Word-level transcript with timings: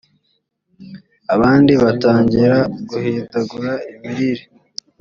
abandi 1.33 1.73
batangira 1.83 2.57
guhindagura 2.89 3.71
imirire 3.91 4.43